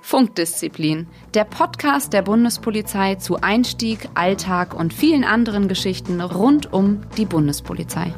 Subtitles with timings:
[0.00, 7.26] Funkdisziplin, der Podcast der Bundespolizei zu Einstieg, Alltag und vielen anderen Geschichten rund um die
[7.26, 8.12] Bundespolizei.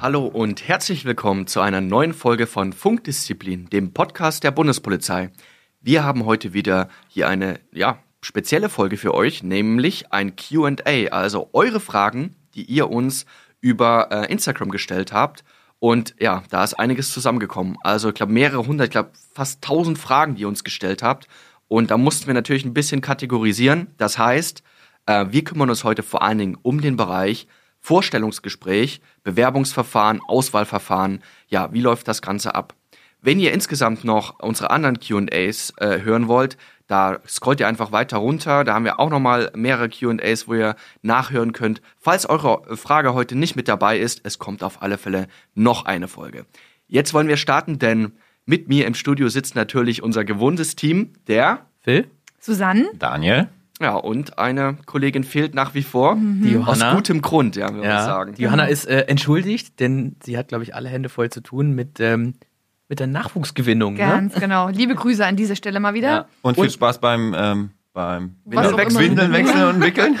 [0.00, 5.30] Hallo und herzlich willkommen zu einer neuen Folge von Funkdisziplin, dem Podcast der Bundespolizei.
[5.80, 11.50] Wir haben heute wieder hier eine ja, spezielle Folge für euch, nämlich ein QA, also
[11.52, 13.26] eure Fragen, die ihr uns
[13.60, 15.44] über äh, Instagram gestellt habt.
[15.78, 17.76] Und ja, da ist einiges zusammengekommen.
[17.82, 21.26] Also ich glaube mehrere hundert, ich glaube fast tausend Fragen, die ihr uns gestellt habt.
[21.66, 23.88] Und da mussten wir natürlich ein bisschen kategorisieren.
[23.98, 24.62] Das heißt,
[25.06, 27.48] äh, wir kümmern uns heute vor allen Dingen um den Bereich
[27.80, 31.22] Vorstellungsgespräch, Bewerbungsverfahren, Auswahlverfahren.
[31.48, 32.74] Ja, wie läuft das Ganze ab?
[33.20, 36.56] Wenn ihr insgesamt noch unsere anderen QAs äh, hören wollt,
[36.92, 38.64] da scrollt ihr einfach weiter runter.
[38.64, 41.80] Da haben wir auch nochmal mehrere QAs, wo ihr nachhören könnt.
[41.98, 46.06] Falls eure Frage heute nicht mit dabei ist, es kommt auf alle Fälle noch eine
[46.06, 46.44] Folge.
[46.88, 48.12] Jetzt wollen wir starten, denn
[48.44, 53.48] mit mir im Studio sitzt natürlich unser gewohntes Team, der Phil, Susanne, Daniel,
[53.80, 56.18] ja, und eine Kollegin fehlt nach wie vor.
[56.20, 56.90] die Johanna.
[56.90, 58.34] Aus gutem Grund, ja, würde ich ja, sagen.
[58.34, 61.72] die Johanna ist äh, entschuldigt, denn sie hat, glaube ich, alle Hände voll zu tun
[61.74, 62.34] mit, ähm,
[62.92, 63.94] mit der Nachwuchsgewinnung.
[63.94, 64.00] Ne?
[64.00, 64.68] ganz genau.
[64.68, 66.10] Liebe Grüße an dieser Stelle mal wieder.
[66.10, 66.26] Ja.
[66.42, 69.00] Und viel Spaß beim, ähm, beim auch immer.
[69.00, 70.18] Windeln wechseln und wickeln.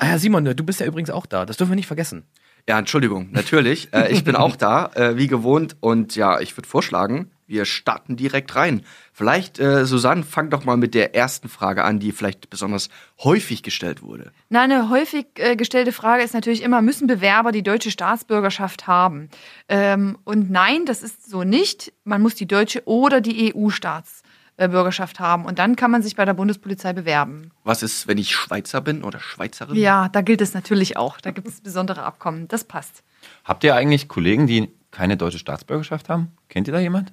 [0.00, 1.46] Ah ja, Simon, du bist ja übrigens auch da.
[1.46, 2.24] Das dürfen wir nicht vergessen.
[2.68, 3.92] Ja, Entschuldigung, natürlich.
[3.92, 5.76] äh, ich bin auch da, äh, wie gewohnt.
[5.78, 8.82] Und ja, ich würde vorschlagen, wir starten direkt rein.
[9.12, 12.90] Vielleicht, äh, Susanne, fang doch mal mit der ersten Frage an, die vielleicht besonders
[13.24, 14.32] häufig gestellt wurde.
[14.50, 19.30] Na, eine häufig äh, gestellte Frage ist natürlich immer, müssen Bewerber die deutsche Staatsbürgerschaft haben?
[19.68, 21.92] Ähm, und nein, das ist so nicht.
[22.04, 25.46] Man muss die deutsche oder die EU-Staatsbürgerschaft haben.
[25.46, 27.50] Und dann kann man sich bei der Bundespolizei bewerben.
[27.64, 29.74] Was ist, wenn ich Schweizer bin oder Schweizerin?
[29.74, 31.18] Ja, da gilt es natürlich auch.
[31.22, 32.46] Da gibt es besondere Abkommen.
[32.46, 33.02] Das passt.
[33.42, 36.32] Habt ihr eigentlich Kollegen, die keine deutsche Staatsbürgerschaft haben?
[36.50, 37.12] Kennt ihr da jemand?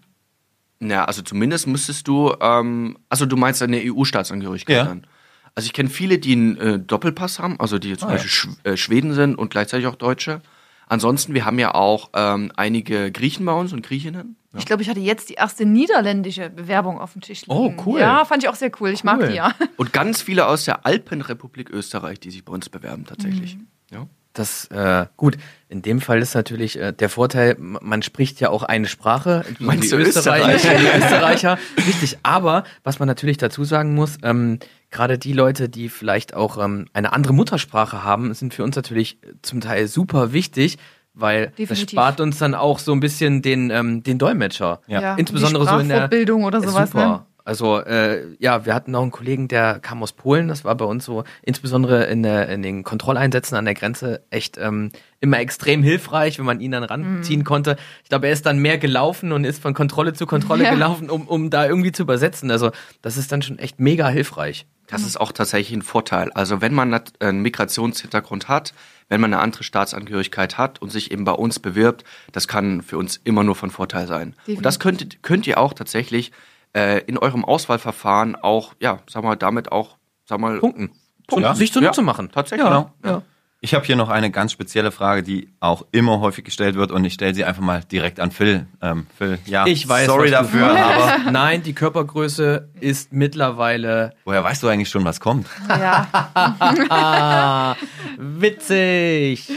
[0.81, 4.83] Ja, also zumindest müsstest du, ähm, also du meinst eine EU-Staatsangehörigkeit Ja.
[4.85, 5.07] dann.
[5.55, 8.17] Also ich kenne viele, die einen äh, Doppelpass haben, also die zum Ah, ja.
[8.17, 10.41] Beispiel Sch äh, Schweden sind und gleichzeitig auch Deutsche.
[10.87, 14.35] Ansonsten, wir haben ja auch ähm, einige Griechen bei uns und Griechinnen.
[14.53, 14.59] Ja.
[14.59, 17.53] Ich glaube, ich hatte jetzt die erste niederländische Bewerbung auf dem Tisch liegen.
[17.57, 17.99] Oh, cool.
[18.01, 18.89] Ja, fand ich auch sehr cool.
[18.89, 19.29] Ich mag Cool.
[19.29, 19.53] die ja.
[19.77, 23.55] Und ganz viele aus der Alpenrepublik Österreich, die sich bei uns bewerben tatsächlich.
[23.55, 23.67] Mhm.
[23.91, 24.07] Ja.
[24.35, 25.37] Das, äh, gut,
[25.69, 29.43] in dem Fall ist natürlich äh, der Vorteil, man spricht ja auch eine Sprache.
[29.59, 30.77] Meinst die du Österreicher?
[30.77, 31.57] Die Österreicher.
[31.77, 34.59] Richtig, aber was man natürlich dazu sagen muss, ähm,
[34.91, 39.17] gerade die Leute, die vielleicht auch ähm, eine andere Muttersprache haben, sind für uns natürlich
[39.41, 40.77] zum Teil super wichtig,
[41.13, 41.91] weil das Definitiv.
[41.91, 44.81] spart uns dann auch so ein bisschen den, ähm, den Dolmetscher.
[44.87, 45.15] Ja.
[45.15, 46.91] Insbesondere die so in der Sprachfortbildung oder sowas.
[46.91, 47.07] Super.
[47.07, 47.25] Ne?
[47.45, 50.47] Also äh, ja, wir hatten noch einen Kollegen, der kam aus Polen.
[50.47, 54.57] Das war bei uns so, insbesondere in, der, in den Kontrolleinsätzen an der Grenze, echt
[54.57, 57.45] ähm, immer extrem hilfreich, wenn man ihn dann ranziehen Mhm.
[57.45, 57.77] konnte.
[58.03, 60.71] Ich glaube, er ist dann mehr gelaufen und ist von Kontrolle zu Kontrolle Ja.
[60.73, 62.49] gelaufen, um, um da irgendwie zu übersetzen.
[62.49, 62.71] Also
[63.03, 64.65] das ist dann schon echt mega hilfreich.
[64.87, 66.31] Das ist auch tatsächlich ein Vorteil.
[66.33, 68.73] Also wenn man nat- einen Migrationshintergrund hat,
[69.09, 72.97] wenn man eine andere Staatsangehörigkeit hat und sich eben bei uns bewirbt, das kann für
[72.97, 74.35] uns immer nur von Vorteil sein.
[74.47, 76.31] Und das könnt, könnt ihr auch tatsächlich
[76.75, 80.91] äh, in eurem Auswahlverfahren auch, ja, sag mal, damit auch, sag mal, Punkten.
[81.27, 81.43] Punkten.
[81.43, 81.55] Ja.
[81.55, 82.29] Sich zunutze Ja, machen.
[82.31, 82.67] Tatsächlich.
[82.67, 83.21] Ja, ja.
[83.61, 87.03] Ich habe hier noch eine ganz spezielle Frage, die auch immer häufig gestellt wird und
[87.03, 88.67] ich stelle sie einfach mal direkt an Phil.
[88.79, 94.61] Ähm, Phil, ja, Ich weiß, sorry dafür, aber Nein, die Körpergröße ist mittlerweile woher weißt
[94.61, 95.47] du eigentlich schon, was kommt?
[95.67, 96.07] Ja.
[96.89, 97.75] Ah,
[98.17, 99.51] witzig.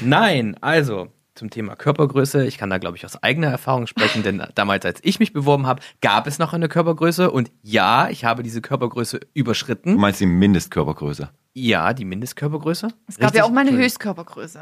[0.00, 1.08] Nein, also
[1.40, 2.46] zum Thema Körpergröße.
[2.46, 5.66] Ich kann da, glaube ich, aus eigener Erfahrung sprechen, denn damals, als ich mich beworben
[5.66, 9.96] habe, gab es noch eine Körpergröße und ja, ich habe diese Körpergröße Du überschritten.
[9.96, 11.30] meinst die Mindestkörpergröße?
[11.54, 12.88] Ja, die Mindestkörpergröße.
[13.08, 13.76] Es gab ja auch mal eine.
[13.76, 14.60] Höchstkörpergröße.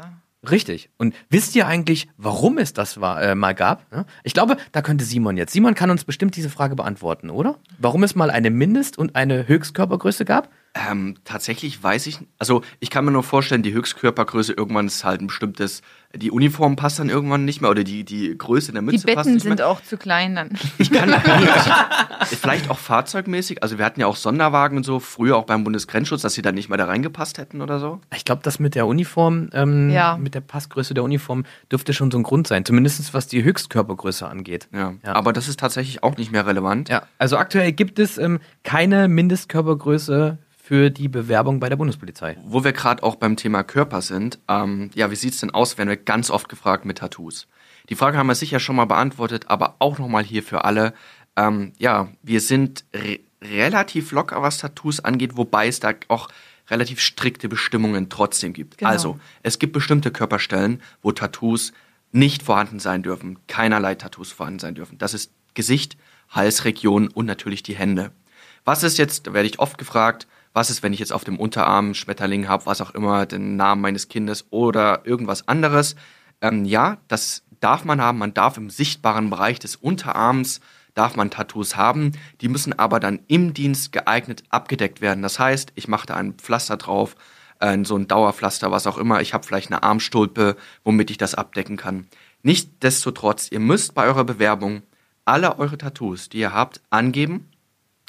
[0.49, 0.89] Richtig.
[0.97, 3.85] Und wisst ihr eigentlich, warum es das war, äh, mal gab?
[4.23, 5.51] Ich glaube, da könnte Simon jetzt.
[5.51, 7.57] Simon kann uns bestimmt diese Frage beantworten, oder?
[7.77, 10.49] Warum es mal eine Mindest- und eine Höchstkörpergröße gab?
[10.75, 15.19] Ähm, tatsächlich weiß ich, also ich kann mir nur vorstellen, die Höchstkörpergröße irgendwann ist halt
[15.19, 15.81] ein bestimmtes,
[16.15, 19.15] die Uniform passt dann irgendwann nicht mehr oder die, die Größe der Die Mütze passt
[19.17, 19.67] Betten nicht sind mehr.
[19.67, 20.51] auch zu klein dann.
[20.77, 21.09] Ich kann,
[22.25, 26.21] vielleicht auch fahrzeugmäßig, also wir hatten ja auch Sonderwagen und so, früher auch beim Bundesgrenzschutz,
[26.21, 27.99] dass sie da nicht mehr da reingepasst hätten oder so.
[28.15, 30.17] Ich glaube, das mit der Uniform, ähm, Ja.
[30.17, 32.63] mit der Passgröße der Uniform, dürfte schon so ein Grund sein.
[32.65, 34.67] Zumindest was die Höchstkörpergröße angeht.
[34.71, 34.93] Ja.
[35.03, 35.13] Ja.
[35.15, 36.89] Aber das ist tatsächlich auch nicht mehr relevant.
[36.89, 40.37] Ja, also aktuell gibt es ähm, keine Mindestkörpergröße
[40.69, 42.37] für die Bewerbung bei der Bundespolizei.
[42.45, 45.89] Wo wir gerade auch beim Thema Körper sind, ähm, ja, wie sieht's denn aus, werden
[45.89, 47.47] wir ganz oft gefragt mit Tattoos.
[47.89, 50.93] Die Frage haben wir sicher schon mal beantwortet, aber auch nochmal hier für alle.
[51.35, 56.27] Ähm, ja, wir sind re relativ locker, was Tattoos angeht, wobei es da auch
[56.69, 58.77] relativ strikte Bestimmungen trotzdem gibt.
[58.77, 58.91] Genau.
[58.91, 61.73] Also, es gibt bestimmte Körperstellen, wo Tattoos
[62.11, 64.99] nicht vorhanden sein dürfen, keinerlei Tattoos vorhanden sein dürfen.
[64.99, 65.97] Das ist Gesicht,
[66.29, 68.11] Halsregion und natürlich die Hände.
[68.65, 71.39] Was ist jetzt, da werde ich oft gefragt, was ist, wenn ich jetzt auf dem
[71.39, 75.95] Unterarm Schmetterling habe, was auch immer, den Namen meines Kindes oder irgendwas anderes?
[76.41, 78.17] Ähm, ja, das darf man haben.
[78.17, 80.59] Man darf im sichtbaren Bereich des Unterarms
[80.95, 82.13] darf man Tattoos haben.
[82.41, 85.21] Die müssen aber dann im Dienst geeignet abgedeckt werden.
[85.21, 87.15] Das heißt, ich mache da ein Pflaster drauf,
[87.59, 89.21] äh, so ein Dauerpflaster, was auch immer.
[89.21, 92.07] Ich habe vielleicht eine Armstulpe, womit ich das abdecken kann.
[92.41, 94.81] Nichtsdestotrotz, ihr müsst bei eurer Bewerbung
[95.25, 97.49] alle eure Tattoos, die ihr habt, angeben,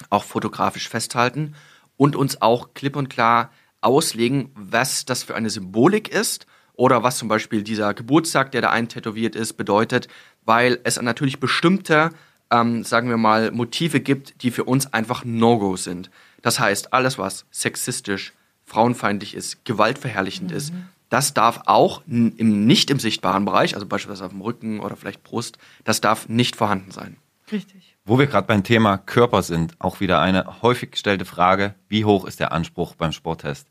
[0.09, 1.55] auch fotografisch festhalten
[2.01, 3.51] und uns auch klipp und klar
[3.83, 8.71] auslegen, was das für eine Symbolik ist oder was zum Beispiel dieser Geburtstag, der da
[8.71, 10.09] eintätowiert ist, bedeutet,
[10.47, 12.09] weil es natürlich bestimmte,
[12.51, 16.11] ähm, sagen wir mal, Motive gibt, die für uns einfach No-Go sind.
[16.41, 18.33] Das heißt, alles, was sexistisch,
[18.65, 20.73] frauenfeindlich ist, gewaltverherrlichend ist,
[21.11, 22.33] das darf auch im,
[22.67, 26.57] nicht im sichtbaren Bereich, also beispielsweise auf dem Rücken oder vielleicht Brust, das darf nicht
[26.57, 27.19] vorhanden sein.
[27.53, 27.99] Richtig.
[28.11, 32.25] Wo wir gerade beim Thema Körper sind, auch wieder eine häufig gestellte Frage, wie hoch
[32.25, 33.69] ist der Anspruch beim Sporttest?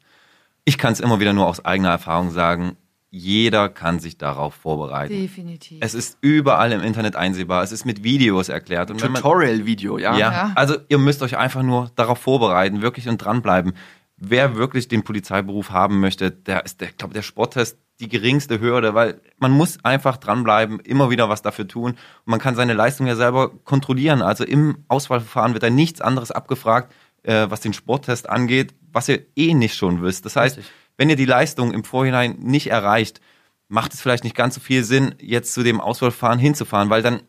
[0.63, 2.77] Ich kann es immer wieder nur aus eigener Erfahrung sagen,
[3.09, 5.13] jeder kann sich darauf vorbereiten.
[5.13, 5.79] Definitiv.
[5.81, 8.97] Es ist überall im Internet einsehbar, es ist mit Videos erklärt.
[8.97, 10.15] Tutorial-Video, ja?
[10.15, 10.51] ja, Ja.
[10.55, 13.73] also ihr müsst euch einfach nur darauf vorbereiten, wirklich und dranbleiben.
[14.15, 18.59] Wer wirklich den Polizeiberuf haben möchte, der ist, der, ich glaube, der Sporttest die geringste
[18.59, 22.73] Hürde, weil man muss einfach dranbleiben, immer wieder was dafür tun und man kann seine
[22.73, 24.21] Leistung ja selber kontrollieren.
[24.21, 26.93] Also im Auswahlverfahren wird da nichts anderes abgefragt,
[27.23, 30.25] äh, was den Sporttest angeht, was ihr eh nicht schon wisst.
[30.25, 30.73] Das heißt, Richtig.
[30.97, 33.19] wenn ihr die Leistung im Vorhinein nicht erreicht,
[33.67, 37.21] macht es vielleicht nicht ganz so viel Sinn, jetzt zu dem Auswahlverfahren hinzufahren, weil dann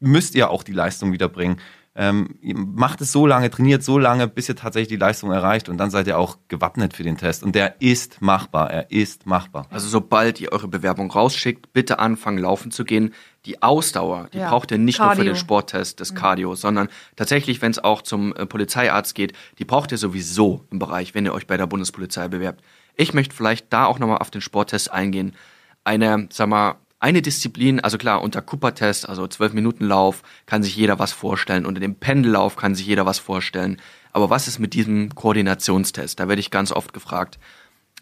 [0.00, 1.60] müsst ihr auch die Leistung wiederbringen.
[1.96, 5.68] Ähm, ihr macht es so lange, trainiert so lange, bis ihr tatsächlich die Leistung erreicht
[5.68, 7.44] und dann seid ihr auch gewappnet für den Test.
[7.44, 9.66] Und der ist machbar, er ist machbar.
[9.70, 13.14] Also sobald ihr eure Bewerbung rausschickt, bitte anfangen laufen zu gehen.
[13.46, 14.48] Die Ausdauer, die Ja.
[14.50, 15.32] braucht ihr nicht nur für Cardio.
[15.34, 19.92] den Sporttest, das Cardio, sondern tatsächlich, wenn es auch zum äh, Polizeiarzt geht, die braucht
[19.92, 22.60] ihr sowieso im Bereich, wenn ihr euch bei der Bundespolizei bewerbt.
[22.96, 25.36] Ich möchte vielleicht da auch nochmal auf den Sporttest eingehen.
[25.84, 31.12] Eine, sag mal, eine Disziplin, also klar, unter Cooper-Test, also 12-Minuten-Lauf, kann sich jeder was
[31.12, 31.66] vorstellen.
[31.66, 33.76] Unter dem Pendellauf kann sich jeder was vorstellen.
[34.12, 36.18] Aber was ist mit diesem Koordinationstest?
[36.18, 37.38] Da werde ich ganz oft gefragt.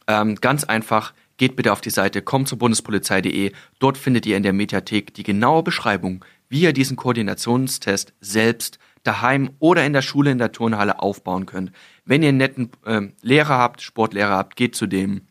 [0.06, 3.50] Ähm, ganz einfach, geht bitte auf die Seite kommt zur Bundespolizei.de.
[3.80, 9.50] Dort findet ihr in der Mediathek die genaue Beschreibung, wie ihr diesen Koordinationstest selbst daheim
[9.58, 11.72] oder in der Schule in der Turnhalle aufbauen könnt.
[12.04, 15.22] Wenn ihr einen netten ähm, Lehrer habt, Sportlehrer habt, geht zu dem,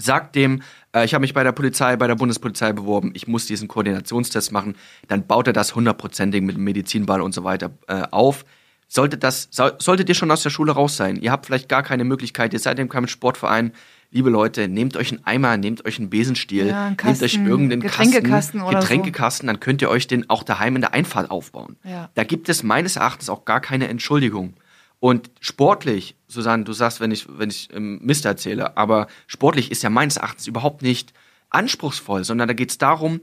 [0.00, 0.62] sagt dem,
[0.94, 4.52] äh, ich habe mich bei der Polizei, bei der Bundespolizei beworben, ich muss diesen Koordinationstest
[4.52, 4.76] machen,
[5.08, 8.44] dann baut er das hundertprozentig mit dem Medizinball und so weiter äh, auf.
[8.88, 11.82] Sollte das, so, solltet ihr schon aus der Schule raus sein, ihr habt vielleicht gar
[11.82, 13.72] keine Möglichkeit, ihr seid in keinem Sportverein,
[14.10, 17.46] liebe Leute, nehmt euch einen Eimer, nehmt euch einen Besenstiel, Ja, einen nehmt euch Kasten,
[17.46, 18.88] irgendeinen Getränkekasten Kasten, oder so.
[18.88, 21.76] Getränkekasten, dann könnt ihr euch den auch daheim in der Einfahrt aufbauen.
[21.84, 22.10] Ja.
[22.14, 24.54] Da gibt es meines Erachtens auch gar keine Entschuldigung.
[25.00, 29.82] Und sportlich, Susanne, du sagst, wenn ich, wenn ich ähm, Mist erzähle, aber sportlich ist
[29.82, 31.12] ja meines Erachtens überhaupt nicht
[31.48, 33.20] anspruchsvoll, sondern da geht es darum,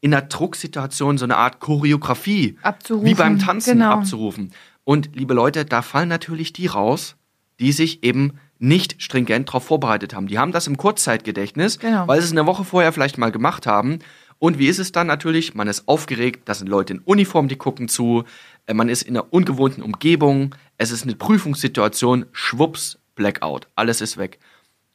[0.00, 3.92] in einer Drucksituation so eine Art Choreografie Abzurufen, wie beim Tanzen genau.
[3.92, 4.52] abzurufen.
[4.84, 7.14] Und liebe Leute, da fallen natürlich die raus,
[7.60, 10.26] die sich eben nicht stringent darauf vorbereitet haben.
[10.26, 12.08] Die haben das im Kurzzeitgedächtnis, Genau.
[12.08, 14.00] weil sie es eine Woche vorher vielleicht mal gemacht haben.
[14.42, 15.54] Und wie ist es dann natürlich?
[15.54, 18.24] Man ist aufgeregt, das sind Leute in Uniform, die gucken zu,
[18.66, 24.16] äh, man ist in einer ungewohnten Umgebung, es ist eine Prüfungssituation, schwupps, Blackout, alles ist
[24.16, 24.40] weg.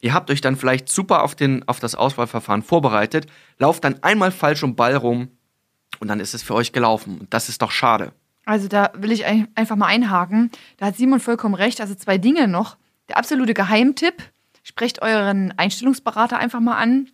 [0.01, 3.27] Ihr habt euch dann vielleicht super auf, den, auf das Auswahlverfahren vorbereitet,
[3.57, 5.29] lauft dann einmal falsch um Ball rum
[6.01, 7.17] und dann ist es für euch gelaufen.
[7.19, 8.11] Und das ist doch schade.
[8.43, 10.51] Also da will ich ein- einfach mal einhaken.
[10.75, 11.79] Da hat Simon vollkommen recht.
[11.79, 12.75] Also zwei Dinge noch.
[13.07, 14.23] Der absolute Geheimtipp.
[14.63, 17.07] Sprecht euren Einstellungsberater einfach mal an.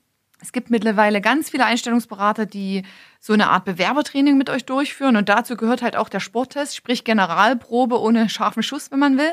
[0.44, 2.84] Es gibt mittlerweile ganz viele Einstellungsberater, die
[3.22, 5.16] so eine Art Bewerbertraining mit euch durchführen.
[5.16, 9.32] Und dazu gehört halt auch der Sporttest, sprich Generalprobe ohne scharfen Schuss, wenn man will.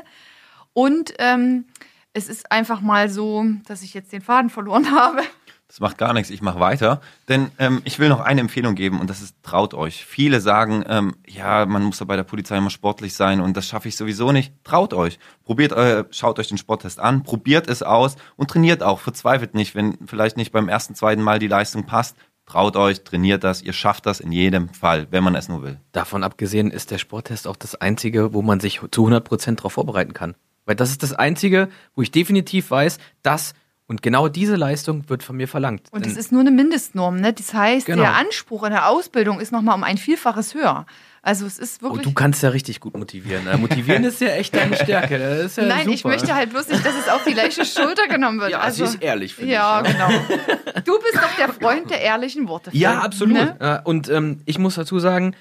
[0.72, 1.64] Und ähm,
[2.12, 5.22] es ist einfach mal so, dass ich jetzt den Faden verloren habe.
[5.70, 7.00] Das macht gar nichts, ich mache weiter.
[7.28, 10.04] Denn ähm, ich will noch eine Empfehlung geben und das ist, traut euch.
[10.04, 13.68] Viele sagen, ähm, ja, man muss ja bei der Polizei immer sportlich sein und das
[13.68, 14.52] schaffe ich sowieso nicht.
[14.64, 15.20] Traut euch.
[15.44, 18.98] Probiert, äh, schaut euch den Sporttest an, probiert es aus und trainiert auch.
[18.98, 22.16] Verzweifelt nicht, wenn vielleicht nicht beim ersten, zweiten Mal die Leistung passt.
[22.46, 25.78] Traut euch, trainiert das, ihr schafft das in jedem Fall, wenn man es nur will.
[25.92, 30.14] Davon abgesehen ist der Sporttest auch das Einzige, wo man sich zu 100% darauf vorbereiten
[30.14, 30.34] kann.
[30.64, 33.54] Weil das ist das Einzige, wo ich definitiv weiß, das
[33.90, 35.88] Und genau diese Leistung wird von mir verlangt.
[35.90, 37.16] Und das ist nur eine Mindestnorm.
[37.20, 37.32] Ne?
[37.32, 38.02] Das heißt, Genau.
[38.02, 40.86] der Anspruch in der Ausbildung ist nochmal um ein Vielfaches höher.
[41.22, 42.02] Also es ist Oh, wirklich.
[42.04, 43.48] du kannst ja richtig gut motivieren.
[43.48, 45.16] Äh, Motivieren ist ja echt deine Stärke.
[45.16, 45.90] Ist ja Nein, super.
[45.94, 48.52] ich möchte halt bloß nicht, dass es auf die leichte Schulter genommen wird.
[48.52, 49.90] Ja, also, sie ist ehrlich, finde Ja, ich.
[49.92, 50.08] genau.
[50.84, 52.70] Du bist doch der Freund der ehrlichen Worte.
[52.72, 53.34] Ja, absolut.
[53.34, 53.80] Ne?
[53.84, 55.34] Und ähm, ich muss dazu sagen,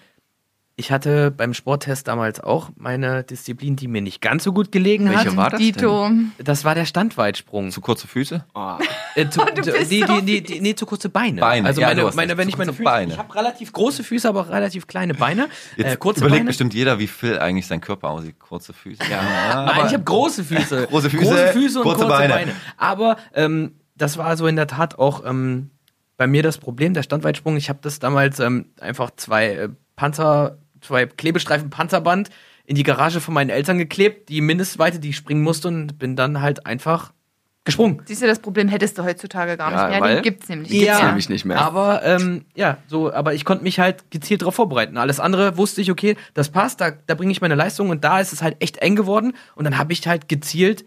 [0.79, 5.09] ich hatte beim Sporttest damals auch meine Disziplin, die mir nicht ganz so gut gelegen
[5.09, 5.35] Welche hat.
[5.35, 6.09] war das Dito.
[6.37, 7.69] Das war der Standweitsprung.
[7.71, 8.45] Zu kurze Füße?
[8.55, 8.75] Oh,
[9.15, 11.41] Äh, zu, Du zu- bist die, so die, die, die, nee, zu kurze Beine.
[11.41, 13.11] Beine, Also ja, meine, meine wenn zu ich meine kurze Füße, Beine.
[13.13, 15.49] ich habe relativ große Füße, aber auch relativ kleine Beine.
[15.75, 16.47] Jetzt äh, kurze überlegt Beine.
[16.47, 18.39] bestimmt jeder, wie Phil eigentlich sein Körper aussieht.
[18.39, 19.03] Kurze Füße.
[19.11, 20.87] Ja, Nein, ich habe große Füße.
[20.89, 22.33] Große Füße, große Füße und kurze kurze, Beine.
[22.33, 22.51] Beine.
[22.77, 25.71] Aber ähm, das war so in der Tat auch ähm,
[26.15, 27.57] bei mir das Problem, der Standweitsprung.
[27.57, 32.29] Ich habe das damals ähm, einfach zwei äh, Panzer, zwei Klebestreifen Panzerband
[32.65, 36.15] in die Garage von meinen Eltern geklebt, die Mindestweite, die ich springen musste und bin
[36.15, 37.11] dann halt einfach
[37.65, 38.01] gesprungen.
[38.05, 40.01] Siehst du, das Problem hättest du heutzutage gar Ja, nicht mehr.
[40.01, 41.03] weil- Den gibt's nämlich Gibt's nicht.
[41.05, 41.59] nämlich nicht mehr.
[41.59, 44.97] Aber ähm, ja, so, aber ich konnte mich halt gezielt darauf vorbereiten.
[44.97, 48.19] Alles andere wusste ich, okay, das passt, da, da bringe ich meine Leistung und da
[48.19, 50.85] ist es halt echt eng geworden und dann habe ich halt gezielt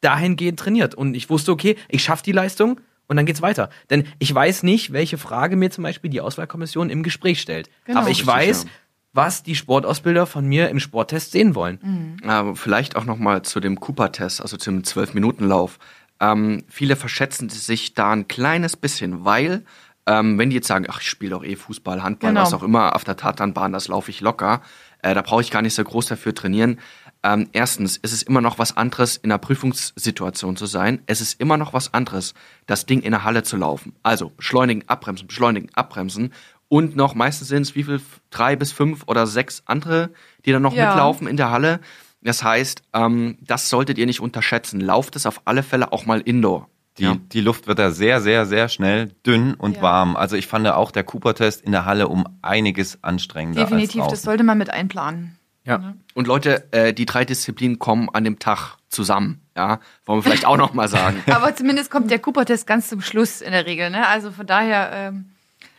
[0.00, 3.70] dahingehend trainiert und ich wusste, okay, ich schaffe die Leistung und dann geht's weiter.
[3.90, 7.68] Denn ich weiß nicht, welche Frage mir zum Beispiel die Auswahlkommission im Gespräch stellt.
[7.84, 8.00] Genau.
[8.00, 8.70] aber ich weiß, ja.
[9.12, 12.18] Was die Sportausbilder von mir im Sporttest sehen wollen.
[12.26, 15.78] Aber vielleicht auch nochmal zu dem Cooper-Test, also zum 12-Minuten-Lauf.
[16.20, 19.64] Ähm, viele verschätzen sich da ein kleines bisschen, weil,
[20.06, 22.42] ähm, wenn die jetzt sagen, ach, ich spiele doch eh Fußball, Handball, Genau.
[22.42, 24.62] was auch immer, auf der Tatanbahn, das laufe ich locker,
[25.02, 26.78] äh, da brauche ich gar nicht so groß dafür trainieren.
[27.24, 31.02] Ähm, erstens, ist es immer noch was anderes, in einer Prüfungssituation zu sein.
[31.06, 32.34] Es ist immer noch was anderes,
[32.66, 33.94] das Ding in der Halle zu laufen.
[34.02, 36.32] Also beschleunigen, abbremsen, beschleunigen, abbremsen.
[36.72, 38.00] Und noch, meistens sind es wie viel?
[38.30, 40.08] Drei bis fünf oder sechs andere,
[40.46, 40.86] die dann noch Ja.
[40.86, 41.80] mitlaufen in der Halle.
[42.22, 44.80] Das heißt, ähm, das solltet ihr nicht unterschätzen.
[44.80, 46.70] Lauft es auf alle Fälle auch mal indoor.
[46.96, 47.16] Die, Ja.
[47.30, 49.82] die Luft wird da sehr, sehr, sehr schnell dünn und Ja.
[49.82, 50.16] warm.
[50.16, 54.22] Also ich fand auch der Cooper-Test in der Halle um einiges anstrengender Definitiv, als das
[54.22, 55.36] sollte man mit einplanen.
[55.66, 55.92] Ja.
[56.14, 59.42] Und Leute, äh, die drei Disziplinen kommen an dem Tag zusammen.
[59.54, 61.22] Ja, wollen wir vielleicht auch noch mal sagen.
[61.30, 63.90] Aber zumindest kommt der Cooper-Test ganz zum Schluss in der Regel.
[63.90, 64.08] Ne?
[64.08, 65.26] Also von daher ähm,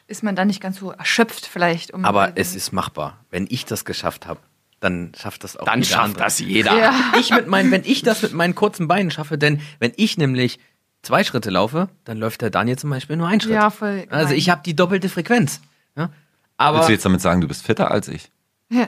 [0.07, 1.93] ist man dann nicht ganz so erschöpft vielleicht.
[1.93, 3.17] Um Aber es ist machbar.
[3.29, 4.39] Wenn ich das geschafft habe,
[4.79, 6.23] dann schafft das auch Dann jeder schafft andere.
[6.23, 6.77] das jeder.
[6.77, 6.93] Ja.
[7.19, 10.59] ich mit meinen, wenn ich das mit meinen kurzen Beinen schaffe, denn wenn ich nämlich
[11.01, 13.53] zwei Schritte laufe, dann läuft der Daniel zum Beispiel nur einen Schritt.
[13.53, 14.37] Ja, voll Also gemein.
[14.37, 15.61] ich habe die doppelte Frequenz.
[15.95, 16.09] Ja?
[16.57, 18.29] Aber Willst du jetzt damit sagen, du bist fitter als ich?
[18.69, 18.87] Ja.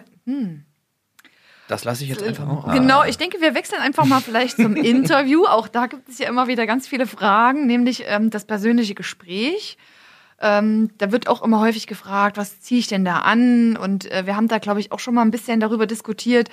[1.68, 2.78] das lasse ich jetzt einfach mal.
[2.78, 5.46] Genau, ich denke, wir wechseln einfach mal vielleicht zum Interview.
[5.46, 9.78] Auch da gibt es ja immer wieder ganz viele Fragen, nämlich ähm, das persönliche Gespräch.
[10.42, 13.78] Ähm, da wird auch immer häufig gefragt, was ziehe ich denn da an?
[13.78, 16.50] Und äh, wir haben da, glaube ich, auch schon mal ein bisschen darüber diskutiert.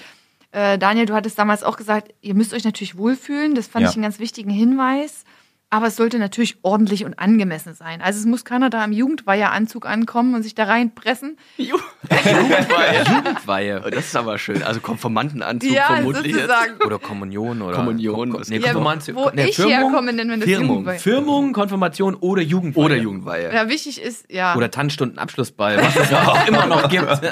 [0.53, 3.55] Äh, Daniel, du hattest damals auch gesagt, ihr müsst euch natürlich wohlfühlen.
[3.55, 3.91] Das fand Ja.
[3.91, 5.25] ich einen ganz wichtigen Hinweis.
[5.75, 8.03] Aber es sollte natürlich ordentlich und angemessen sein.
[8.03, 11.39] Also es muss keiner da im Jugendweiheranzug ankommen und sich da reinpressen.
[11.57, 13.83] Jugendweihe.
[13.87, 14.63] Oh, Das ist aber schön.
[14.63, 16.35] Also Konformantenanzug Ja, vermutlich jetzt.
[16.43, 16.75] sozusagen.
[16.85, 19.17] Oder Kommunion oder Kommunion, Kom nee, Ja, Konfirmation.
[19.17, 20.69] wo nee, ich Firmung, herkomme, nennen wir das Firmung.
[20.69, 20.99] Jugendweihe.
[20.99, 22.85] Firmung, Konfirmation oder Jugendweihe.
[22.85, 23.55] Oder Jugendweihe.
[23.55, 24.55] Ja, wichtig ist, ja.
[24.55, 27.09] Oder Tanzstunden Abschlussball, was es ja auch immer noch gibt.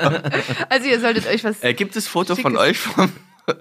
[0.70, 1.62] Also ihr solltet euch was.
[1.62, 2.66] Äh, gibt es Foto von Schickes.
[2.68, 3.12] euch vom,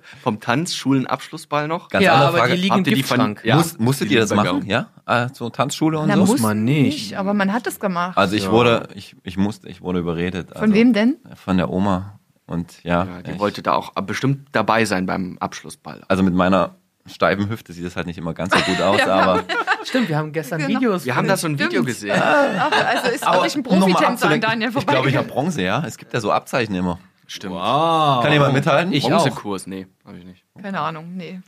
[0.21, 1.89] vom Tanzschulenabschlussball noch?
[1.89, 2.55] Ganz ja, andere aber Frage.
[2.55, 3.41] die liegen im Habt ihr die von- Giftschrank.
[3.45, 3.55] Ja.
[3.57, 4.65] Muss, musstet die ihr das machen?
[4.65, 4.87] Ja?
[5.05, 6.25] Äh, so Tanzschule und Na, so?
[6.25, 7.15] muss man nicht.
[7.17, 8.17] aber man hat es gemacht.
[8.17, 8.51] Also ich Ja.
[8.51, 10.49] wurde, ich, ich musste, ich wurde überredet.
[10.51, 11.17] Von also, wem denn?
[11.35, 12.19] Von der Oma.
[12.45, 16.01] Und ja, Ja, die ich, wollte da auch bestimmt dabei sein beim Abschlussball.
[16.07, 19.43] also mit meiner steifen Hüfte sieht das halt nicht immer ganz so gut aus, aber
[19.83, 20.79] Stimmt, wir haben gestern Genau.
[20.79, 21.05] Videos.
[21.05, 22.19] Wir haben da so ein Video gesehen.
[22.21, 24.91] Ach, also ist wirklich ein Profitänzer an Daniel Ich vorbei.
[24.93, 25.83] glaube, ich habe Bronze, ja.
[25.87, 26.99] Es gibt ja so Abzeichen immer.
[27.29, 27.53] Stimmt.
[27.53, 28.23] Wow.
[28.23, 28.91] Kann jemand mithalten?
[28.91, 29.09] Ich auch.
[29.09, 30.43] Bronzekurs, nee, habe ich nicht.
[30.59, 31.39] Keine Ahnung, nee.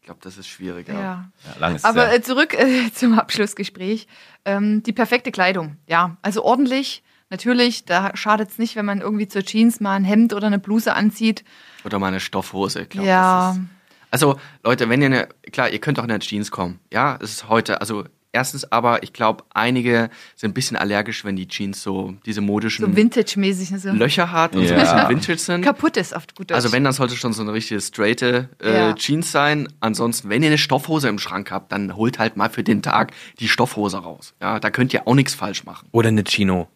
[0.00, 0.88] Ich glaube, das ist schwierig.
[0.88, 1.30] Ja.
[1.58, 1.76] Ja.
[1.84, 4.08] Aber äh, zurück äh, zum Abschlussgespräch.
[4.44, 5.76] Ähm, die perfekte Kleidung.
[5.86, 7.02] Ja, also ordentlich.
[7.30, 10.58] Natürlich, da schadet es nicht, wenn man irgendwie zur Jeans mal ein Hemd oder eine
[10.58, 11.44] Bluse anzieht.
[11.82, 12.82] Oder mal eine Stoffhose.
[12.82, 13.52] Ich glaub, Ja.
[13.52, 13.62] Das ist,
[14.10, 16.78] also, Leute, wenn ihr eine, klar, ihr könnt auch in der Jeans kommen.
[16.92, 21.36] Ja, es ist heute, also erstens aber, ich glaube, einige sind ein bisschen allergisch, wenn
[21.36, 23.70] die Jeans so diese modischen So Vintage-mäßig.
[23.70, 24.84] ne, So Löcher hat und so ein Ja.
[24.84, 25.62] bisschen vintage sind.
[25.62, 26.50] kaputt ist auf gut.
[26.52, 28.94] Also wenn, dann sollte schon so eine richtige straighte äh, Ja.
[28.94, 29.68] Jeans sein.
[29.80, 33.12] Ansonsten, wenn ihr eine Stoffhose im Schrank habt, dann holt halt mal für den Tag
[33.38, 34.34] die Stoffhose raus.
[34.40, 35.88] Ja, da könnt ihr auch nichts falsch machen.
[35.92, 36.68] Oder eine Chino.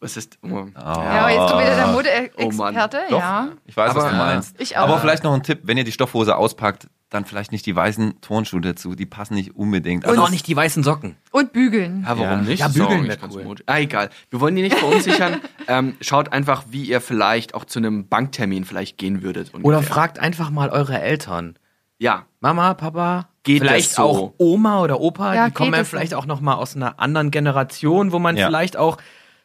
[0.00, 0.38] Was ist?
[0.42, 0.66] Oh.
[0.76, 2.98] ja, jetzt kommt wieder der Oh Mode-Experte.
[3.08, 3.48] Doch, ja.
[3.64, 4.54] ich weiß, was Aber, du meinst.
[4.60, 4.82] ich auch.
[4.82, 8.20] Aber vielleicht noch ein Tipp, wenn ihr die Stoffhose auspackt, dann vielleicht nicht die weißen
[8.20, 8.94] Turnschuhe dazu.
[8.94, 10.04] Die passen nicht unbedingt.
[10.04, 11.16] Und Also auch nicht die weißen Socken.
[11.30, 12.02] Und bügeln.
[12.02, 12.36] Ja, warum Ja.
[12.42, 12.60] nicht?
[12.60, 13.54] Ja, bügeln eigentlich wär ganz cool.
[13.66, 14.10] Ah, egal.
[14.30, 15.40] Wir wollen die nicht verunsichern.
[15.68, 19.54] ähm, schaut einfach, wie ihr vielleicht auch zu einem Banktermin vielleicht gehen würdet.
[19.54, 19.82] Oder ungefähr.
[19.94, 21.54] fragt einfach mal eure Eltern.
[21.98, 24.02] Ja, Mama, Papa, Geht vielleicht das so?
[24.02, 25.96] auch Oma oder Opa, Ja, die kommen ja das so?
[25.96, 28.46] vielleicht auch noch mal aus einer anderen Generation, wo man Ja.
[28.48, 28.98] vielleicht auch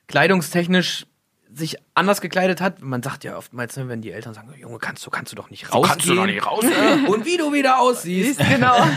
[0.08, 1.06] kleidungstechnisch
[1.52, 2.82] sich anders gekleidet hat.
[2.82, 5.50] Man sagt ja oftmals, ne, wenn die Eltern sagen, Junge, kannst du, kannst du doch
[5.50, 5.90] nicht rausgehen.
[5.90, 6.64] kannst du doch nicht raus.
[7.08, 8.40] Und wie du wieder aussiehst.
[8.40, 8.76] genau.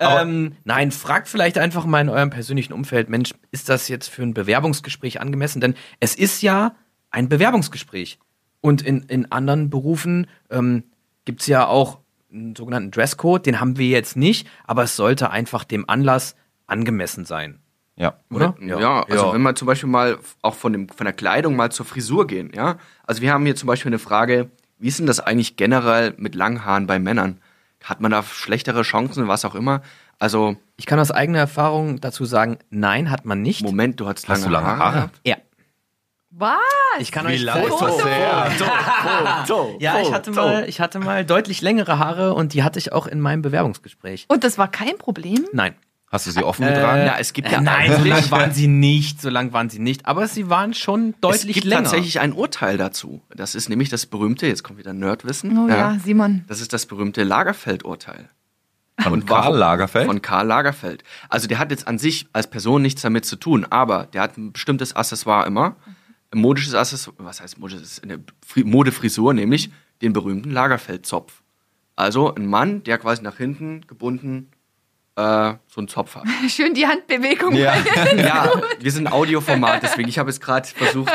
[0.00, 4.22] Ähm, nein, fragt vielleicht einfach mal in eurem persönlichen Umfeld, Mensch, ist das jetzt für
[4.22, 5.60] ein Bewerbungsgespräch angemessen?
[5.60, 6.74] Denn es ist ja
[7.10, 8.18] ein Bewerbungsgespräch.
[8.60, 10.82] Und in, in anderen Berufen ähm,
[11.24, 12.00] gibt es ja auch
[12.32, 16.34] einen sogenannten Dresscode, den haben wir jetzt nicht, aber es sollte einfach dem Anlass
[16.66, 17.60] angemessen sein.
[17.96, 18.14] Ja.
[18.30, 18.54] Oder?
[18.60, 19.32] Ja, also Ja.
[19.32, 22.50] wenn wir zum Beispiel mal auch von, dem, von der Kleidung mal zur Frisur gehen,
[22.54, 22.76] ja.
[23.06, 26.34] Also wir haben hier zum Beispiel eine Frage, wie ist denn das eigentlich generell mit
[26.34, 27.40] langen Haaren bei Männern?
[27.84, 29.82] Hat man da schlechtere Chancen, was auch immer?
[30.18, 33.62] Also, Ich kann aus eigener Erfahrung dazu sagen, nein, hat man nicht.
[33.62, 34.94] Moment, du hattest Hast lange, du lange Haare?
[34.94, 35.20] gehabt?
[35.24, 35.36] Ja,
[36.30, 36.58] Was?
[36.98, 38.50] ich kann Wie euch lange ist das her?
[39.78, 43.06] Ja, ich hatte mal, ich hatte mal deutlich längere Haare und die hatte ich auch
[43.06, 44.26] in meinem Bewerbungsgespräch.
[44.28, 45.44] Und das war kein Problem?
[45.52, 45.74] Nein.
[46.14, 47.06] Hast du sie offen getragen?
[47.06, 49.80] Ja, es gibt ja Äh, nein, so lang waren sie nicht, so lang waren sie
[49.80, 51.82] nicht, aber sie waren schon Es deutlich gibt länger.
[51.82, 53.20] tatsächlich ein Urteil dazu.
[53.34, 55.58] Das ist nämlich das berühmte, jetzt kommt wieder Nerdwissen.
[55.58, 56.44] Oh ja, Simon.
[56.46, 58.28] Das ist das berühmte Lagerfeld-Urteil.
[59.00, 60.06] Von Und Karl warum- Lagerfeld?
[60.06, 61.02] Von Karl Lagerfeld.
[61.28, 64.38] Also der hat jetzt an sich als Person nichts damit zu tun, aber der hat
[64.38, 65.74] ein bestimmtes Accessoire immer.
[66.30, 68.00] Ein modisches Accessoire, was heißt modisches?
[68.04, 71.42] Eine Fri- Modefrisur, nämlich den berühmten Lagerfeld-Zopf.
[71.96, 74.48] Also ein Mann, der quasi nach hinten gebunden
[75.16, 76.24] äh, so einen Zopf hat.
[76.48, 77.54] Schön die Handbewegung.
[77.54, 77.74] Ja.
[78.16, 81.12] ja, wir sind ein Audioformat, deswegen ich habe es gerade versucht.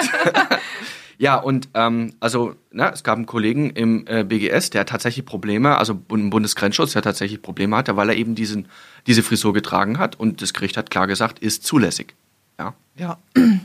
[1.17, 5.77] ja, und ähm, also na, es gab einen Kollegen im äh, BGS, der tatsächlich Probleme,
[5.77, 8.67] also Bund- Bundesgrenzschutz, der tatsächlich Probleme hatte, weil er eben diesen,
[9.07, 12.15] diese Frisur getragen hat und das Gericht hat klar gesagt, ist zulässig.
[12.57, 12.73] Ja.
[12.97, 13.17] Ja,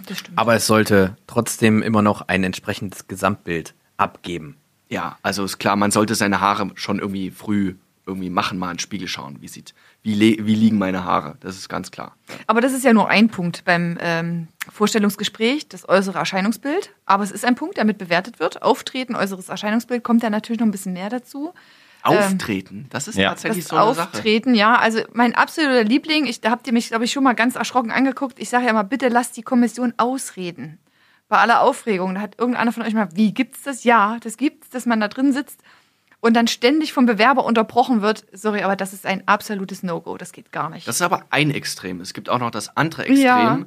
[0.07, 0.39] das stimmt.
[0.39, 4.57] aber es sollte trotzdem immer noch ein entsprechendes Gesamtbild abgeben.
[4.89, 7.75] Ja, also ist klar, man sollte seine Haare schon irgendwie früh
[8.07, 11.57] irgendwie machen, mal in den Spiegel schauen, wie sieht, wie, wie liegen meine Haare, das
[11.57, 12.15] ist ganz klar.
[12.47, 16.91] Aber das ist ja nur ein Punkt beim ähm, Vorstellungsgespräch, das äußere Erscheinungsbild.
[17.07, 18.63] Aber es ist ein Punkt, der mit bewertet wird.
[18.63, 21.55] Auftreten, äußeres Erscheinungsbild, kommt ja natürlich noch ein bisschen mehr dazu.
[22.03, 23.31] Auftreten, das ist Ja.
[23.31, 24.09] tatsächlich Das so eine Sache.
[24.19, 24.77] Auftreten, ja.
[24.77, 27.91] Also mein absoluter Liebling, ich, da habt ihr mich, glaube ich, schon mal ganz erschrocken
[27.91, 28.39] angeguckt.
[28.39, 30.79] Ich sage ja immer, bitte lasst die Kommission ausreden.
[31.29, 32.15] Bei aller Aufregung.
[32.15, 33.85] Da hat irgendeiner von euch mal, wie gibt's das?
[33.85, 35.61] Ja, das gibt's, dass man da drin sitzt
[36.25, 38.25] und dann ständig vom Bewerber unterbrochen wird.
[38.33, 40.17] Sorry, aber das ist ein absolutes No-Go.
[40.17, 40.89] Das geht gar nicht.
[40.89, 42.01] Das ist aber ein Extrem.
[42.01, 43.27] Es gibt auch noch das andere Extrem.
[43.27, 43.57] Ja.
[43.57, 43.67] Mhm.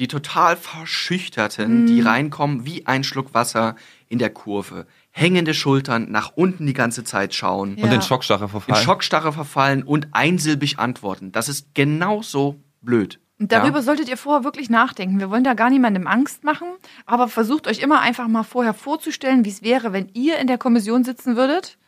[0.00, 3.76] Die total Verschüchterten, die reinkommen wie ein Schluck Wasser
[4.08, 4.86] in der Kurve.
[5.12, 7.76] Hängende Schultern, nach unten die ganze Zeit schauen.
[7.76, 7.84] Ja.
[7.84, 8.82] Und in Schockstarre In verfallen?
[8.82, 11.30] Schockstarre verfallen und einsilbig antworten.
[11.30, 13.20] Das ist genauso blöd.
[13.38, 13.82] Und darüber Ja?
[13.82, 15.20] solltet ihr vorher wirklich nachdenken.
[15.20, 16.66] Wir wollen da gar niemandem Angst machen,
[17.06, 20.58] aber versucht euch immer einfach mal vorher vorzustellen, wie es wäre, wenn ihr in der
[20.58, 21.78] Kommission sitzen würdet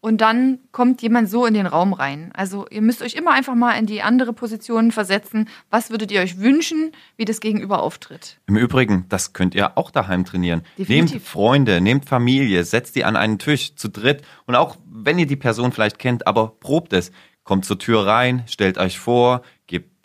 [0.00, 2.30] und dann kommt jemand so in den Raum rein.
[2.34, 5.48] Also ihr müsst euch immer einfach mal in die andere Position versetzen.
[5.68, 8.38] Was würdet ihr euch wünschen, wie das Gegenüber auftritt?
[8.46, 10.62] Im Übrigen, das könnt ihr auch daheim trainieren.
[10.78, 11.12] Definitiv.
[11.12, 15.26] Nehmt Freunde, nehmt Familie, setzt die an einen Tisch zu dritt und auch wenn ihr
[15.26, 17.12] die Person vielleicht kennt, aber probt es.
[17.44, 19.42] Kommt zur Tür rein, stellt euch vor,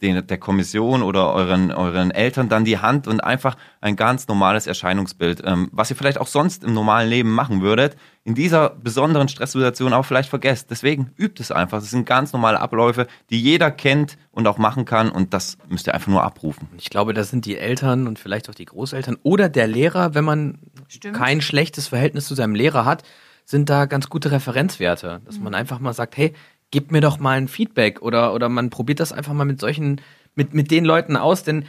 [0.02, 4.68] den, der Kommission oder euren, euren Eltern dann die Hand und einfach ein ganz normales
[4.68, 9.28] Erscheinungsbild, ähm, was ihr vielleicht auch sonst im normalen Leben machen würdet, in dieser besonderen
[9.28, 10.70] Stresssituation auch vielleicht vergesst.
[10.70, 11.80] Deswegen übt es einfach.
[11.80, 15.88] Das sind ganz normale Abläufe, die jeder kennt und auch machen kann und das müsst
[15.88, 16.68] ihr einfach nur abrufen.
[16.78, 20.26] Ich glaube, das sind die Eltern und vielleicht auch die Großeltern oder der Lehrer, wenn
[20.26, 21.16] man Stimmt.
[21.16, 23.04] kein schlechtes Verhältnis zu seinem Lehrer hat,
[23.46, 25.22] sind da ganz gute Referenzwerte.
[25.24, 26.34] Dass man einfach mal sagt, hey,
[26.76, 30.02] gib mir doch mal ein Feedback oder, oder man probiert das einfach mal mit solchen,
[30.36, 31.64] mit, mit den Leuten aus, denn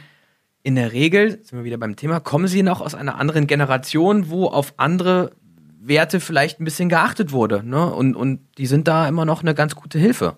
[0.63, 4.29] in der Regel, sind wir wieder beim Thema, kommen sie noch aus einer anderen Generation,
[4.29, 5.31] wo auf andere
[5.79, 7.63] Werte vielleicht ein bisschen geachtet wurde.
[7.63, 7.89] Ne?
[7.89, 10.35] Und, und die sind da immer noch eine ganz gute Hilfe.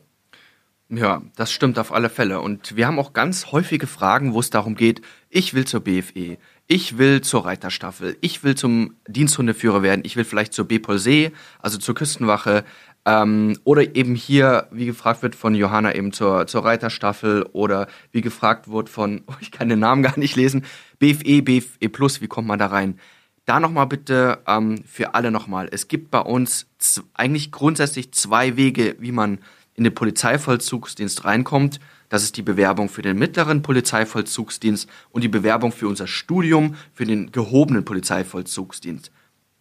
[0.91, 2.41] Ja, das stimmt auf alle Fälle.
[2.41, 6.38] Und wir haben auch ganz häufige Fragen, wo es darum geht, ich will zur BFE,
[6.67, 11.79] ich will zur Reiterstaffel, ich will zum Diensthundeführer werden, ich will vielleicht zur BPOLSee, also
[11.79, 12.65] zur Küstenwache,
[13.05, 18.21] ähm, oder eben hier, wie gefragt wird von Johanna, eben zur, zur Reiterstaffel oder wie
[18.21, 20.65] gefragt wird von, oh, ich kann den Namen gar nicht lesen,
[20.99, 22.99] BFE, BFE Plus, wie kommt man da rein?
[23.45, 25.69] Da nochmal bitte ähm, für alle nochmal.
[25.71, 26.67] Es gibt bei uns
[27.15, 29.39] eigentlich grundsätzlich zwei Wege, wie man
[29.73, 31.79] in den Polizeivollzugsdienst reinkommt.
[32.09, 37.05] Das ist die Bewerbung für den mittleren Polizeivollzugsdienst und die Bewerbung für unser Studium für
[37.05, 39.12] den gehobenen Polizeivollzugsdienst.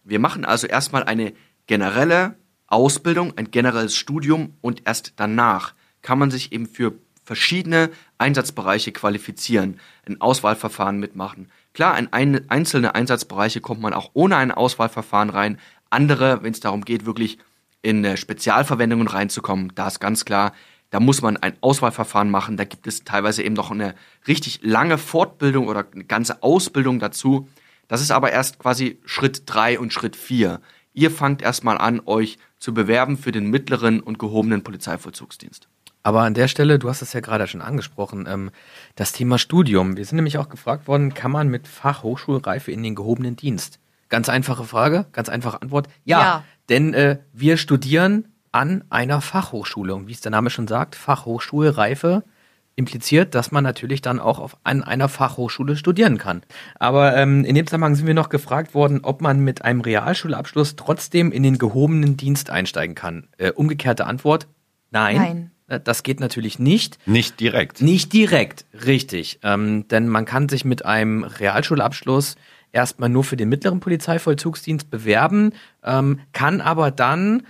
[0.03, 1.33] Wir machen also erstmal eine
[1.67, 2.35] generelle
[2.69, 9.79] Ausbildung, ein generelles Studium und erst danach kann man sich eben für verschiedene Einsatzbereiche qualifizieren,
[10.07, 11.51] ein Auswahlverfahren mitmachen.
[11.73, 15.59] Klar, in ein, einzelne Einsatzbereiche kommt man auch ohne ein Auswahlverfahren rein.
[15.91, 17.37] Andere, wenn es darum geht, wirklich
[17.81, 20.53] in Spezialverwendungen reinzukommen, da ist ganz klar,
[20.89, 22.57] da muss man ein Auswahlverfahren machen.
[22.57, 23.93] Da gibt es teilweise eben noch eine
[24.27, 27.47] richtig lange Fortbildung oder eine ganze Ausbildung dazu.
[27.87, 30.61] Das ist aber erst quasi Schritt drei und Schritt vier.
[30.93, 35.67] Ihr fangt erstmal an, euch zu bewerben für den mittleren und gehobenen Polizeivollzugsdienst.
[36.01, 38.51] Aber an der Stelle, du hast es ja gerade schon angesprochen, ähm,
[38.95, 39.97] das Thema Studium.
[39.97, 43.79] Wir sind nämlich auch gefragt worden, kann man mit Fachhochschulreife in den gehobenen Dienst?
[44.07, 45.87] Ganz einfache Frage, ganz einfache Antwort.
[46.05, 46.43] Ja, Ja.
[46.69, 49.93] denn äh, wir studieren an einer Fachhochschule.
[49.93, 52.23] Und wie es der Name schon sagt, Fachhochschulreife
[52.79, 56.41] impliziert, dass man natürlich dann auch auf, an einer Fachhochschule studieren kann.
[56.79, 60.75] Aber ähm, in dem Zusammenhang sind wir noch gefragt worden, ob man mit einem Realschulabschluss
[60.77, 63.27] trotzdem in den gehobenen Dienst einsteigen kann.
[63.37, 64.47] Äh, umgekehrte Antwort,
[64.89, 65.15] nein.
[65.17, 65.51] Nein.
[65.67, 66.97] Äh, Das geht natürlich nicht.
[67.05, 67.81] Nicht direkt.
[67.81, 69.39] Nicht direkt, richtig.
[69.43, 72.35] Ähm, denn man kann sich mit einem Realschulabschluss
[72.71, 75.51] erstmal nur für den mittleren Polizeivollzugsdienst bewerben,
[75.83, 77.43] ähm, kann aber dann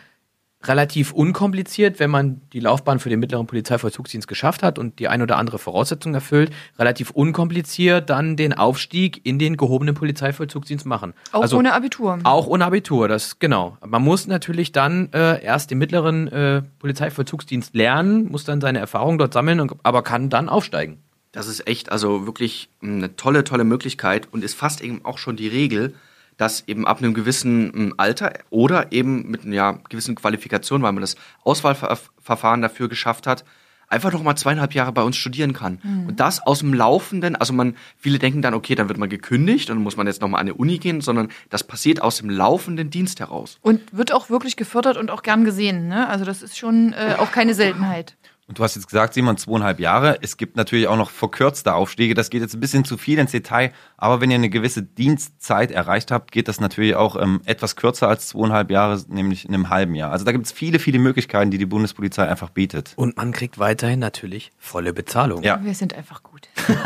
[0.63, 5.21] relativ unkompliziert, wenn man die Laufbahn für den mittleren Polizeivollzugsdienst geschafft hat und die ein
[5.21, 11.13] oder andere Voraussetzung erfüllt, relativ unkompliziert dann den Aufstieg in den gehobenen Polizeivollzugsdienst machen.
[11.31, 12.19] Auch Also ohne Abitur.
[12.23, 13.77] auch ohne Abitur, das genau.
[13.85, 19.17] Man muss natürlich dann äh, erst den mittleren äh, Polizeivollzugsdienst lernen, muss dann seine Erfahrungen
[19.17, 21.01] dort sammeln, und, aber kann dann aufsteigen.
[21.31, 25.35] Das ist echt, also wirklich eine tolle, tolle Möglichkeit und ist fast eben auch schon
[25.35, 25.93] die Regel,
[26.39, 30.93] dass eben ab einem gewissen ähm, Alter oder eben mit einer ja, gewissen Qualifikation, weil
[30.93, 33.43] man das Auswahlverfahren dafür geschafft hat,
[33.89, 35.79] einfach noch mal zweieinhalb Jahre bei uns studieren kann.
[36.07, 39.69] Und das aus dem Laufenden, also man, viele denken dann, okay, dann wird man gekündigt
[39.69, 42.17] und dann muss man jetzt noch mal an eine Uni gehen, sondern das passiert aus
[42.17, 43.57] dem laufenden Dienst heraus.
[43.61, 45.87] Und wird auch wirklich gefördert und auch gern gesehen.
[45.87, 46.07] Ne?
[46.07, 48.15] Also das ist schon äh, auch keine Seltenheit.
[48.49, 50.17] Und du hast jetzt gesagt, Simon, zweieinhalb Jahre.
[50.23, 52.15] Es gibt natürlich auch noch verkürzte Aufstiege.
[52.15, 53.71] Das geht jetzt ein bisschen zu viel ins Detail.
[53.95, 58.07] Aber wenn ihr eine gewisse Dienstzeit erreicht habt, geht das natürlich auch ähm, etwas kürzer
[58.07, 60.11] als zweieinhalb Jahre, nämlich in einem halben Jahr.
[60.11, 62.93] Also da gibt es viele, viele Möglichkeiten, die die Bundespolizei einfach bietet.
[62.95, 65.43] Und man kriegt weiterhin natürlich volle Bezahlung.
[65.43, 65.63] Ja.
[65.63, 66.49] Wir sind einfach gut.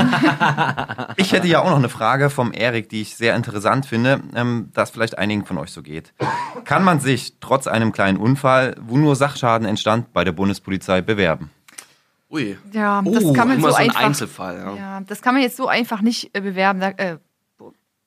[1.15, 4.69] Ich hätte ja auch noch eine Frage vom Erik, die ich sehr interessant finde, ähm,
[4.73, 6.13] dass vielleicht einigen von euch so geht.
[6.65, 11.51] Kann man sich trotz einem kleinen Unfall, wo nur Sachschaden entstand, bei der Bundespolizei bewerben?
[12.33, 12.57] Ui.
[12.71, 14.01] Ja, das Oh, kann man immer so so ein einfach.
[14.03, 14.57] Einzelfall.
[14.57, 14.75] Ja.
[14.75, 16.79] Ja, das kann man jetzt so einfach nicht äh, bewerben.
[16.79, 17.17] Da, äh,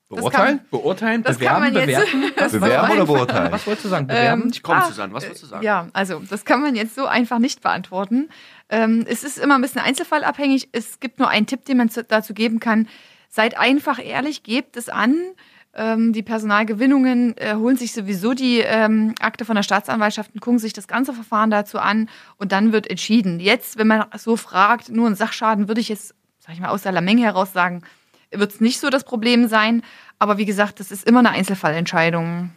[0.08, 0.60] Beurteilen?
[0.70, 2.32] Beurteilen, Das kann bewerben, man jetzt- bewerten.
[2.40, 3.50] Was, Bewerben oder beurteilen?
[3.52, 4.06] was wolltest du sagen?
[4.06, 4.50] Bewerben?
[4.52, 5.64] Ich komme, Ah, Susanne, was willst du sagen?
[5.64, 8.28] Ja, also das kann man jetzt so einfach nicht beantworten.
[8.68, 10.68] Ähm, es ist immer ein bisschen einzelfallabhängig.
[10.70, 12.86] Es gibt nur einen Tipp, den man zu, dazu geben kann.
[13.28, 15.16] Seid einfach ehrlich, gebt es an.
[15.78, 20.58] Ähm, die Personalgewinnungen äh, holen sich sowieso die ähm, Akte von der Staatsanwaltschaft und gucken
[20.58, 22.08] sich das ganze Verfahren dazu an
[22.38, 23.40] und dann wird entschieden.
[23.40, 26.82] Jetzt, wenn man so fragt, nur ein Sachschaden, würde ich jetzt, sag ich mal, aus
[26.82, 27.82] der Menge heraus sagen,
[28.30, 29.82] wird es nicht so das Problem sein.
[30.18, 32.50] Aber wie gesagt, das ist immer eine Einzelfallentscheidung.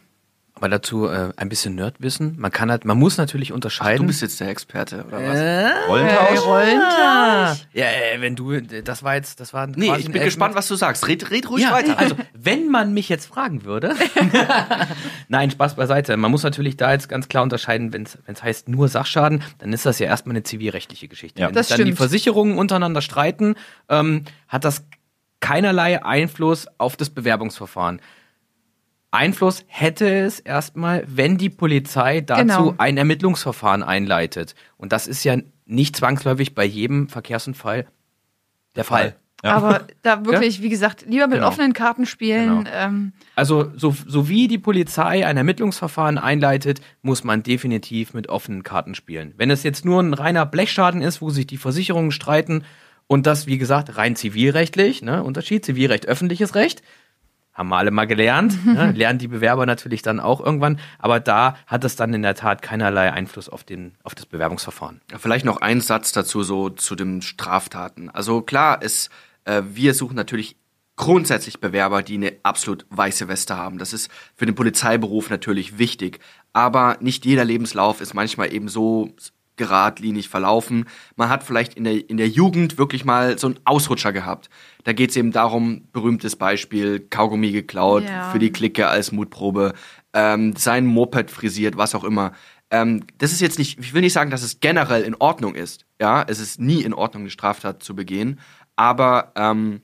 [0.60, 2.34] Aber dazu äh, ein bisschen Nerdwissen.
[2.38, 4.02] Man kann halt, man muss natürlich unterscheiden.
[4.02, 5.38] Du bist jetzt der Experte, oder was?
[5.38, 6.38] äh, Rollentausch?
[6.46, 10.24] Ah, ja, äh, wenn du, das war jetzt, das war Nee, quasi ich bin Elfmeter.
[10.26, 11.08] gespannt, was du sagst.
[11.08, 11.98] Red, red ruhig Ja, weiter.
[11.98, 13.94] also wenn man mich jetzt fragen würde.
[15.28, 16.16] Nein, Spaß beiseite.
[16.16, 19.86] Man muss natürlich da jetzt ganz klar unterscheiden, wenn es heißt nur Sachschaden, dann ist
[19.86, 21.40] das ja erstmal eine zivilrechtliche Geschichte.
[21.40, 21.48] Ja.
[21.48, 21.98] wenn Das dann die stimmt.
[21.98, 23.54] Versicherungen untereinander streiten,
[23.88, 24.84] ähm, hat das
[25.40, 28.00] keinerlei Einfluss auf das Bewerbungsverfahren.
[29.12, 32.74] Einfluss hätte es erstmal, wenn die Polizei dazu Genau.
[32.78, 34.54] ein Ermittlungsverfahren einleitet.
[34.76, 37.86] Und das ist ja nicht zwangsläufig bei jedem Verkehrsunfall
[38.76, 39.16] der Fall.
[39.42, 39.56] Ja.
[39.56, 41.48] Aber da wirklich, wie gesagt, lieber mit Genau.
[41.48, 42.64] offenen Karten spielen.
[42.64, 42.70] Genau.
[42.72, 48.62] Ähm, Also so, so wie die Polizei ein Ermittlungsverfahren einleitet, muss man definitiv mit offenen
[48.62, 49.34] Karten spielen.
[49.38, 52.64] Wenn es jetzt nur ein reiner Blechschaden ist, wo sich die Versicherungen streiten
[53.08, 56.82] und das, wie gesagt, rein zivilrechtlich, ne, Unterschied, Zivilrecht, öffentliches Recht,
[57.52, 61.56] haben wir alle mal gelernt, ne, lernen die Bewerber natürlich dann auch irgendwann, aber da
[61.66, 65.00] hat es dann in der Tat keinerlei Einfluss auf, den, auf das Bewerbungsverfahren.
[65.18, 68.08] Vielleicht noch ein Satz dazu, so zu den Straftaten.
[68.10, 69.10] Also klar, es,
[69.44, 70.56] äh, wir suchen natürlich
[71.00, 73.78] grundsätzlich Bewerber, die eine absolut weiße Weste haben.
[73.78, 76.20] Das ist für den Polizeiberuf natürlich wichtig.
[76.52, 79.08] Aber nicht jeder Lebenslauf ist manchmal eben so
[79.60, 80.86] geradlinig verlaufen.
[81.16, 84.48] Man hat vielleicht in der, in der Jugend wirklich mal so einen Ausrutscher gehabt.
[84.84, 88.30] Da geht es eben darum, berühmtes Beispiel, Kaugummi geklaut Ja.
[88.30, 89.74] für die Clique als Mutprobe,
[90.14, 92.32] ähm, sein Moped frisiert, was auch immer.
[92.70, 95.84] Ähm, das ist jetzt nicht, ich will nicht sagen, dass es generell in Ordnung ist.
[96.00, 98.40] Ja, es ist nie in Ordnung, eine Straftat zu begehen.
[98.76, 99.82] Aber ähm,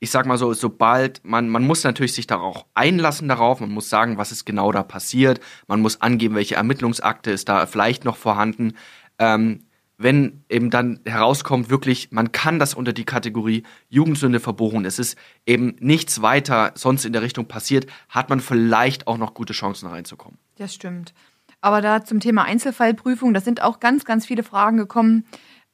[0.00, 3.90] ich sag mal so, sobald man, man muss natürlich sich darauf einlassen darauf, man muss
[3.90, 8.16] sagen, was ist genau da passiert, man muss angeben, welche Ermittlungsakte ist da vielleicht noch
[8.16, 8.74] vorhanden.
[9.18, 9.64] Ähm,
[9.98, 15.18] wenn eben dann herauskommt, wirklich, man kann das unter die Kategorie Jugendsünde verbuchen, es ist
[15.44, 19.88] eben nichts weiter sonst in der Richtung passiert, hat man vielleicht auch noch gute Chancen
[19.88, 20.38] reinzukommen.
[20.56, 21.12] das stimmt.
[21.60, 25.24] Aber da zum Thema Einzelfallprüfung, da sind auch ganz, ganz viele Fragen gekommen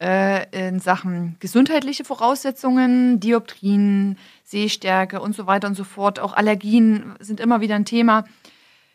[0.00, 6.18] äh, in Sachen gesundheitliche Voraussetzungen, Dioptrien, Sehstärke und so weiter und so fort.
[6.18, 8.24] Auch Allergien sind immer wieder ein Thema.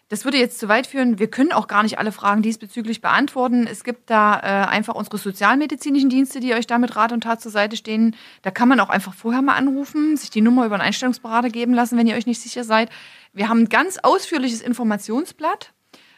[0.09, 1.19] Das würde jetzt zu weit führen.
[1.19, 3.67] Wir können auch gar nicht alle Fragen diesbezüglich beantworten.
[3.67, 7.41] Es gibt da äh, einfach unsere sozialmedizinischen Dienste, die euch da mit Rat und Tat
[7.41, 8.15] zur Seite stehen.
[8.41, 11.75] Da kann man auch einfach vorher mal anrufen, sich die Nummer über einen Einstellungsberater geben
[11.75, 12.89] lassen, wenn ihr euch nicht sicher seid.
[13.33, 15.73] Wir haben ein ganz ausführliches Informationsblatt,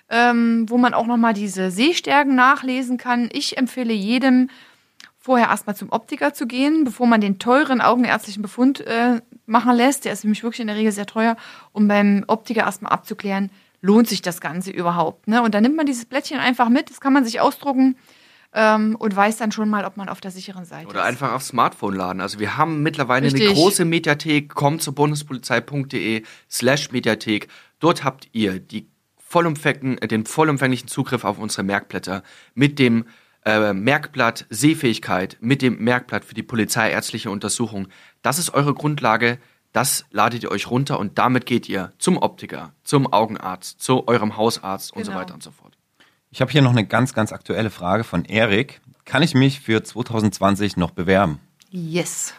[0.10, 3.30] ähm, wo man auch nochmal diese Sehstärken nachlesen kann.
[3.34, 4.50] Ich empfehle jedem,
[5.20, 10.06] vorher erstmal zum Optiker zu gehen, bevor man den teuren augenärztlichen Befund äh, machen lässt.
[10.06, 11.36] Der ist nämlich wirklich in der Regel sehr teuer,
[11.74, 15.28] um beim Optiker erstmal abzuklären, lohnt sich das Ganze überhaupt.
[15.28, 15.42] Ne?
[15.42, 17.98] Und dann nimmt man dieses Blättchen einfach mit, das kann man sich ausdrucken
[18.54, 21.08] ähm, und weiß dann schon mal, ob man auf der sicheren Seite Oder ist.
[21.08, 22.22] einfach aufs Smartphone laden.
[22.22, 23.48] Also wir haben mittlerweile Richtig.
[23.48, 24.54] eine große Mediathek.
[24.54, 27.48] Kommt zur bundespolizei.de slash Mediathek.
[27.80, 33.06] Dort habt ihr die vollumfänglichen, äh, den vollumfänglichen Zugriff auf unsere Merkblätter mit dem
[33.46, 37.88] äh, Merkblatt Sehfähigkeit, mit dem Merkblatt für die polizeiärztliche Untersuchung.
[38.22, 39.40] Das ist eure Grundlage.
[39.74, 44.36] Das ladet ihr euch runter und damit geht ihr zum Optiker, zum Augenarzt, zu eurem
[44.38, 45.22] Hausarzt und so Genau.
[45.22, 45.78] weiter und so fort.
[46.30, 48.82] Ich habe hier noch eine ganz, ganz aktuelle Frage von Erik.
[49.06, 51.40] Kann ich mich für 2020 noch bewerben?
[51.70, 52.34] Yes.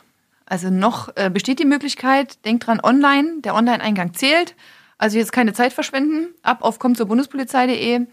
[0.46, 4.54] Also noch äh, besteht die Möglichkeit, denkt dran, online, der Online-Eingang zählt.
[4.98, 6.34] Also jetzt keine Zeit verschwenden.
[6.42, 8.06] Ab auf kommt zur Bundespolizei.de,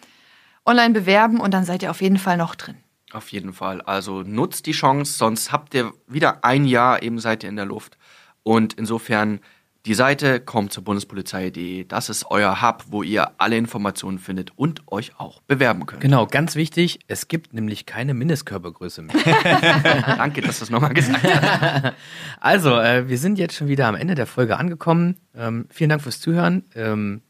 [0.66, 2.76] online bewerben und dann seid ihr auf jeden Fall noch drin.
[3.12, 3.82] Auf jeden Fall.
[3.82, 7.66] Also nutzt die Chance, sonst habt ihr wieder ein Jahr, eben seid ihr in der
[7.66, 7.98] Luft.
[8.44, 9.40] Und insofern,
[9.86, 11.86] die Seite kommt zur Bundespolizei.de.
[11.86, 16.02] Das ist euer Hub, wo ihr alle Informationen findet und euch auch bewerben könnt.
[16.02, 19.16] Genau, ganz wichtig, es gibt nämlich keine Mindestkörpergröße mehr.
[20.18, 21.94] Danke, dass du es nochmal gesagt hast.
[22.42, 25.18] Also, äh, wir sind jetzt schon wieder am Ende der Folge angekommen.
[25.36, 26.66] Ähm, vielen Dank fürs Zuhören.
[26.76, 27.22] Ähm,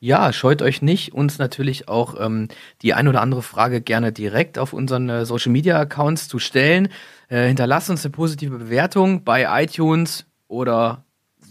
[0.00, 2.48] ja, scheut euch nicht, uns natürlich auch ähm,
[2.82, 6.88] die ein oder andere Frage gerne direkt auf unseren äh, Social Media Accounts zu stellen.
[7.28, 11.04] Äh, hinterlasst uns eine positive Bewertung bei iTunes oder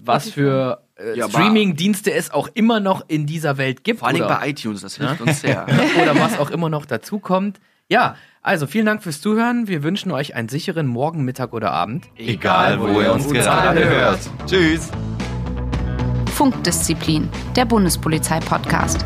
[0.04, 4.00] was für äh, Ja, Streaming-Dienste es auch immer noch in dieser Welt gibt.
[4.00, 5.66] Vor allem oder, bei iTunes, das hilft uns sehr.
[6.02, 7.60] oder was auch immer noch dazu kommt.
[7.89, 9.68] Ja, also vielen Dank fürs Zuhören.
[9.68, 12.06] Wir wünschen euch einen sicheren Morgen, Mittag oder Abend.
[12.18, 14.20] Egal, wo ihr uns gerade hört.
[14.48, 14.89] Tschüss.
[16.34, 19.06] Funkdisziplin, der Bundespolizei-Podcast.